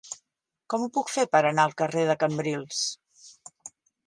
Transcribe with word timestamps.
Com 0.73 0.85
ho 0.85 0.87
puc 0.95 1.11
fer 1.15 1.25
per 1.35 1.41
anar 1.49 1.67
al 1.67 1.75
carrer 1.83 2.07
de 2.13 2.17
Cambrils? 2.25 2.83